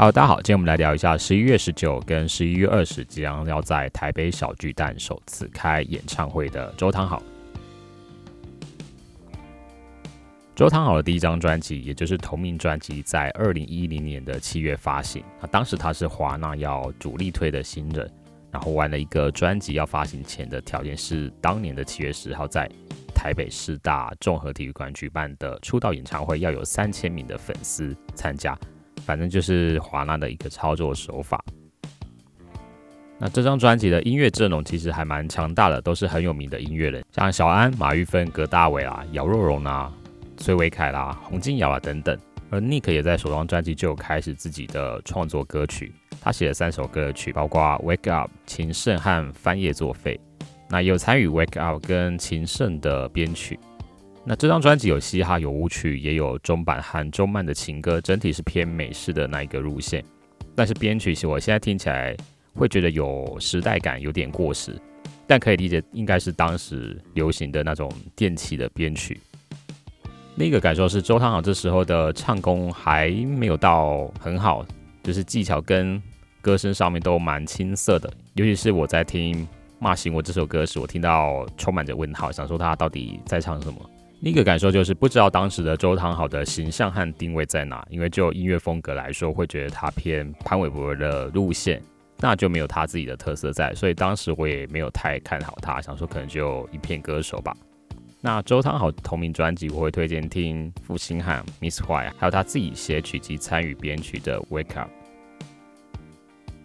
[0.00, 7.20] 好大家好，今天我们来聊一下十一月十九跟十一月二十即将要在台北小巨蛋首次开演唱会的周汤豪。
[10.54, 15.20] 周汤豪的第一张专辑，也就是同名专辑，在二零一零年的七月发行。
[15.40, 18.08] 那当时他是华纳要主力推的新人，
[18.52, 22.70] 然后玩了一个专辑要发行前的条件是，当年的七月十号在
[23.12, 28.56] 台北市大综合体育馆举办的出道演唱会要有三千名的粉丝参加。
[29.08, 31.42] 反正就是华纳的一个操作手法。
[33.18, 39.90] 那这张专辑的音乐阵容其实还蛮强大的，都是很有名的音乐人，像小安、马玉芬、葛大伟啦、姚若龙啊、
[40.36, 42.14] 崔维凯啦、洪金瑶啊等等。
[42.50, 45.90] 而 Nick 也在首张专辑就开始自己的创作歌曲，
[46.20, 50.20] 他写了三首歌曲，包括《Wake Up》、《情圣》和《翻页作废》。
[50.68, 53.58] 那有参与《Wake Up》跟《情圣》的编曲。
[54.28, 60.04] 那这张专辑有嘻哈，有舞曲，也有中版和中慢的情歌，整体是偏美式的那一个路线。
[60.54, 62.14] 但是编曲，我现在听起来
[62.52, 64.78] 会觉得有时代感，有点过时。
[65.26, 69.18] 但可以理解，应该是当时流行的那种电器的编曲。
[70.34, 74.62] 另一个感受是，周汤豪这时候的唱功还没有到很好，
[75.02, 76.02] 就是技巧跟
[76.42, 78.12] 歌声上面都蛮青涩的。
[78.34, 79.34] 尤其是我在听
[79.78, 83.90] 《骂醒我》这首歌时，我听到充满着问号，想说他到底在唱什么。
[84.20, 91.80] 另一个感受就是不知道当时的周汤豪的形象和定位在哪，因为就音乐风格来说，会觉得他偏潘玮柏的路线，
[92.18, 97.56] 那就没有他自己的特色在，所以当时我也没有太看好他，想说可能就一片歌手吧。
[98.20, 104.90] 那周汤豪同名专辑，我会推荐听《负心汉》、《Miss White》，还有他自己写曲及参与编曲的《Wake Up》。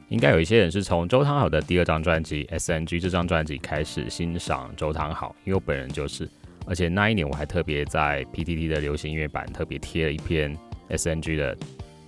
[0.09, 6.27] 应该有一些人是从周汤豪的第二张专辑《SNG》这张专辑开始欣赏周汤豪，因为我本人就是。
[6.65, 10.57] 而且那一年我还特别在 PTT 的流行音乐版特别贴了一篇
[10.89, 11.57] SNG 的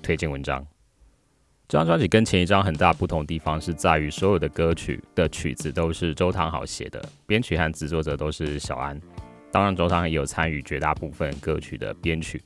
[0.01, 0.66] 推荐文章。
[1.67, 9.01] 这张专辑跟前一张很大不同地方是在于所有的歌曲的曲子都是周汤豪写的，编曲和制作者都是小安。
[9.51, 12.44] 当然周汤也有参与绝大部分歌曲的编曲，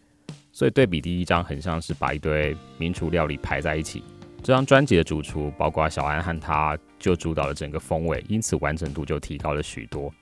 [0.52, 4.04] 所以对比第一张很像是把一堆名厨料理排在一起。
[4.42, 10.14] 这张专辑的主厨包括小安和他就主导了整个风味，因此完整度就提高了许多。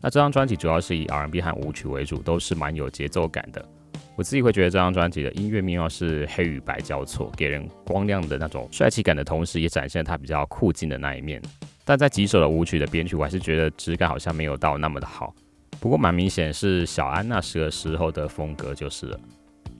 [0.00, 3.64] 那这张专辑主要是以 R&B 和舞曲为主，都是蛮有节奏感的。
[4.14, 11.40] 我自己会觉得这张专辑的音乐面貌是黑与白交错，给人光亮的那种帅气感的同时，也展现了他比较酷劲的那一面。
[11.84, 15.34] 但在几首的舞曲的编曲，我还是觉得质感好像没有到那么的好。
[15.78, 19.20] 不过蛮明显是小安那时的时候的风格就是了。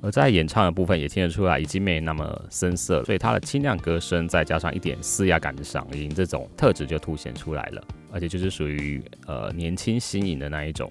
[0.03, 7.83] 而在演唱的部分也听得出来，已经没那么深色，所以他的清亮歌声再加上一点嘶哑感的嗓音，这种特质就凸显出来了。
[8.11, 10.91] 而且就是属于呃年轻新颖的那一种，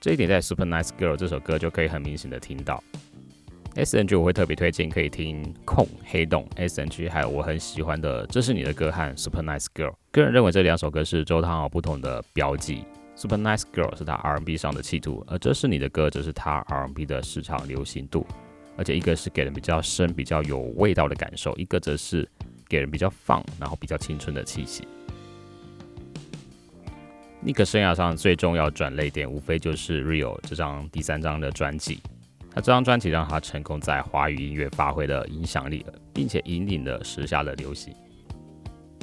[0.00, 2.82] 这一点在《Super Nice Girl》这首歌就可以很明显的听到。
[3.76, 9.90] S N G 我会特别推荐可以听《空黑洞》S N G，还有我很喜欢的《这是你的歌》和《Super Nice Girl》。
[10.10, 12.78] 个人认为这两首歌是周汤豪不同的标记，
[13.14, 18.26] 《Super Nice Girl》是他 R&B 上的气度，而《这是你的歌》则是他 R&B 的市场流行度。
[18.76, 22.26] 而且一个是给人比较深、比较有味道的感受，一个则是
[22.66, 24.88] 给人比较放，然后比较青春的气息。
[27.42, 31.98] 尼克生涯上最重要转泪点，无非就是《Real》这张第三张的专辑。
[32.54, 37.94] 那这张专辑让他成功在华语音乐发挥了影响力，并且引领了时下的流行。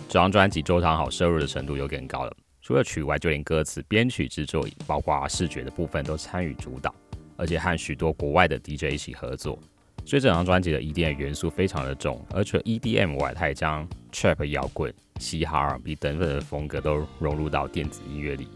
[0.08, 6.94] 这张专辑周汤好摄入的程度有点高了，除了曲外，就连歌词、编曲、制作，包括视觉的部分都参与主导，
[7.38, 9.58] 而且和许多国外的 DJ 一起合作。
[10.06, 13.86] 所以这张专辑的 EDM 元素非常的重，而除了 EDM 外，他也将
[14.18, 18.48] Trap 摇滚、嘻哈、R&B 等等的风格都融入到电子音乐里。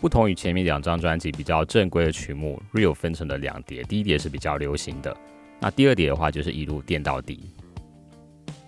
[0.00, 5.16] 不同于前面两张专辑比较正规的曲目，Real 分成了两碟，第一碟是比较流行的，
[5.58, 7.50] 那第二碟的话就是一路电到底。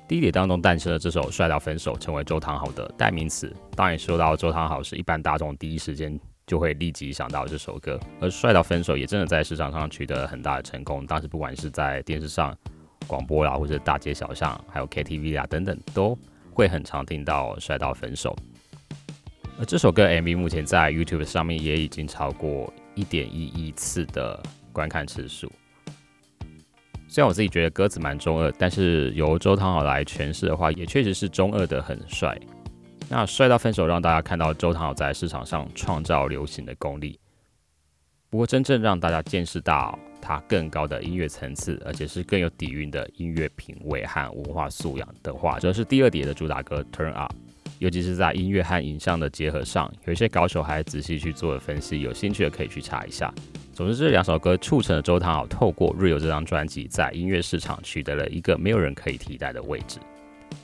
[0.09, 3.55] 第一碟当中诞生了这首《帅到分手》，成为周汤豪的代名词。
[3.77, 6.19] 当然说到周汤豪，是一般大众第一时间。
[6.49, 11.05] 就会立即想到这首歌，而帅到分手也真的在市场上取得了很大的成功。
[11.05, 12.57] 当时不管是在电视上
[13.07, 16.19] 广播啦，或者大街小巷，还有 KTV 啊等等，都
[16.53, 18.37] 会很常听到帅到分手。
[19.59, 24.43] 而这首歌 MV 目前在 YouTube 上面也已经超过一点一亿次的
[24.73, 25.51] 观看次数。
[27.09, 32.37] 虽然我自己觉得歌词蛮中二，但是由周汤豪来诠释的话，也确实是中二的很帅。
[33.09, 37.19] 那帅到分手，让大家看到周汤豪在市场上创造流行的功力。
[38.29, 47.33] 不过，真正让大家见识到他更高的音乐层次，而且是更有底蕴的音乐品味和文化素养的话，则是第二碟的主打歌《Turn Up》。
[47.79, 53.33] 尤其是在音乐和影像的结合上，有一些高手还仔细去做了分析，有兴趣的可以去查一下。
[53.73, 60.01] 总之，这两首歌促成了周汤豪透过《Real》这张专辑，在音乐市场取得了一个没有人可以替代的位置。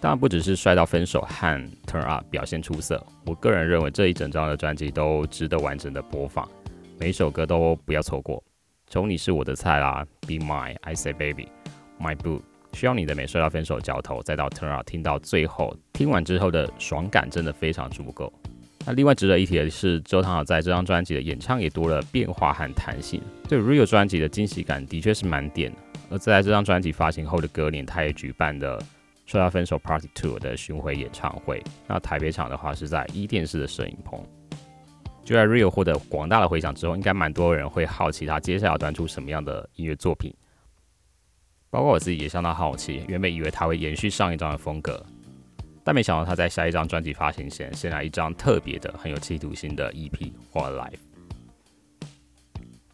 [0.00, 6.48] 当然，不只是帅到分手和《Turn Up》表现出色，我个人认为这一整张的专辑都值得完整的播放，
[6.98, 8.42] 每一首歌都不要错过。
[8.92, 11.48] 从《你是我的菜》啦，《Be Mine》，《I Say Baby》，
[12.06, 12.38] 《My Boo》，
[12.74, 18.30] 需要你的美帅到分手交头，再到《Turn Up》，听到最后，听完之后的爽感真的非常足够。
[18.84, 23.18] 那另外值得一提的是，周汤豪在这张专辑的演唱也多了变化和弹性。
[23.48, 25.72] 对 Real 专辑的惊喜感的确是蛮点。
[26.10, 28.78] 而在这张专辑发行后的隔年，他也举办了
[29.24, 31.64] 《说到分手 Party Two》的巡回演唱会。
[31.86, 34.22] 那台北场的话是在伊甸式的摄影棚。
[35.24, 40.34] 就在 Real 获得广大的回响之后，应该蛮多人会好奇他接下来要端出什么样的音乐作品。
[41.70, 45.04] 包括我自己也相当好奇，原本以为他会延续上一张的风格。
[45.84, 50.10] 但没想到他在下一张专辑发行前，先来一张特别的、很有企图心的 EP
[50.52, 50.90] 《What Life》。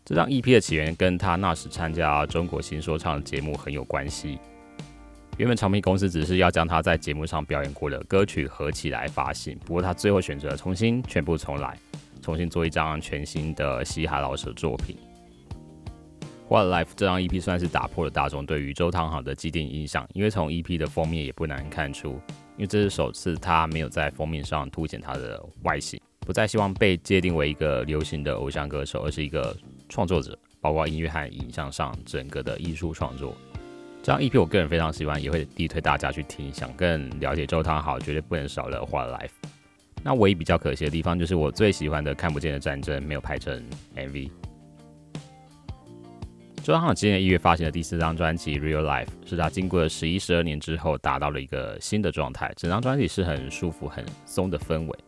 [0.04, 4.38] 这张 EP 的起源跟他那时参加中国新说唱节目很有关系。
[5.36, 11.78] 原本唱片公司只是要将他在节目上表演过的歌曲合起来发行，不过他最后选择重新全部重来，
[12.20, 14.96] 重新做一张全新的嘻哈老舍作品。
[16.50, 22.20] 《What Life》这张 EP 算是打破了大众对于周汤豪的既定印象，因为从 EP 的封面也不难看出。
[22.56, 29.56] 因为这是首次他没有在封面上凸显他的外形，不再希望被界定为一个流行的偶像歌手，而是一个
[29.88, 33.36] 创作者，包括音乐和影像上整个的艺术创作。
[34.02, 36.52] 这张 EP 我个人非常喜欢，也会力推大家去听。
[36.52, 39.28] 想更了解周汤豪，绝对不能少了《What Life》。
[40.02, 43.62] 那唯一比较可惜的地方，就是我最喜欢的《看不见的战争》没有拍成
[43.94, 44.30] MV。
[46.62, 52.52] 周汤豪今年一月发行的第四张专辑《Real Life》是他经过了十一、十二年之后达到了一个新的状态。
[52.56, 54.98] 整张专辑是很舒服、很松的氛围。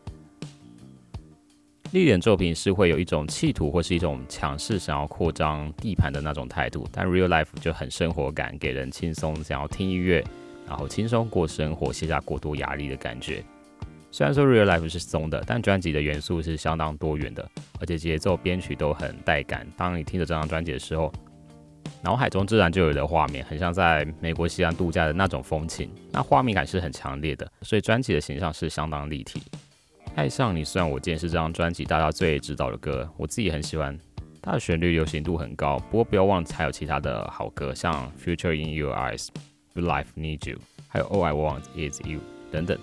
[1.93, 10.25] 历典作品是会有一种企图或是一种强势想要扩张地盘的那种态度，但《Real Life》就很生活感，给人轻松想要听音乐，
[10.67, 13.45] 然后轻松过生活、卸下过多压力的感觉。
[14.13, 17.49] 虽然说《Real Life》是松的，但专辑的元素是相当多元的，
[17.79, 19.67] 而且节奏、编曲都很带感。
[19.77, 21.13] 当你听着这张专辑的时候，
[22.03, 29.43] 脑海中自然就有的画面，很像在美国西岸度假的那种风情，那画面感是很强烈的，所以专辑的形象是相当立体。
[30.17, 33.97] 爱上你虽然我见是这张专辑大家最知道的歌，我自己很喜欢，
[34.43, 35.79] 它的旋律流行度很高。
[35.91, 39.29] 不过不要忘了还有其他的好歌，像 Future in Your Eyes、
[39.77, 40.59] Life Need You，
[40.89, 42.19] 还有 All I Want Is You
[42.51, 42.77] 等等。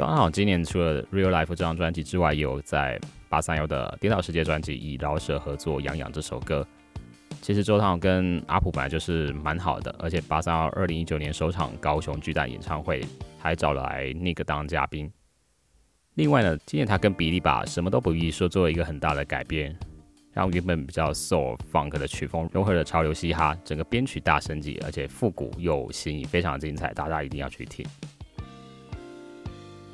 [0.00, 2.98] 刚好今年除了 Real Life 这张专辑之外，也有在
[3.28, 6.66] 八三幺的颠倒世界专辑以饶舌合作《养养》这首歌。
[7.42, 13.04] 其实周汤跟阿普本来就是蛮好的，而且八三二二零一九年首场高雄巨蛋演唱会
[13.38, 15.12] 还找来 ni 当嘉宾。
[16.14, 19.78] 另外呢，今年他跟比利把什么都不易说做了一个很大的改变，
[20.32, 27.84] 让原本比较 soul funk 的曲风融合了潮流嘻哈，整个编曲大升级，而且复古又新颖，非常精彩，大家一定要去听。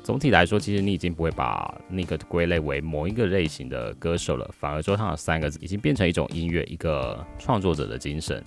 [0.07, 8.41] 总体来说，其实你已经不会把那个归类为某一个类型的歌手了，反而周汤的三个字已经变成一种音乐，一个创作者的精神，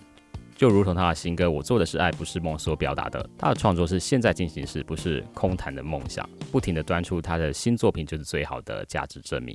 [0.56, 9.54] 就如同他的新歌《我做的是爱不是梦》所表达的，他的创作是现在进行时，不是空谈的梦想，不停的端出他的新作品就是最好的价值证明。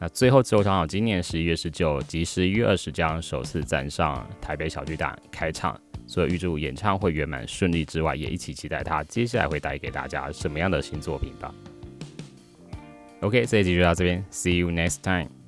[0.00, 5.80] 那最后，周汤好今年十一月十九及十一月二十将首次站上台北小巨蛋开唱。
[6.10, 11.54] 所以预祝演唱会圆满顺利之外，也一起期待他接下来会带给大家什么样的新作品吧。
[13.20, 15.39] OK，这一集就到这边，See you next time。